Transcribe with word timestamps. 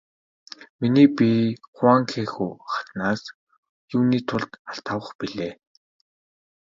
Миний 0.79 1.07
бие 1.15 1.43
Хуванхэхү 1.75 2.47
хатнаас 2.71 3.21
юуны 3.95 4.19
тулд 4.27 4.51
алт 4.69 4.85
авах 4.93 5.11
билээ? 5.19 5.53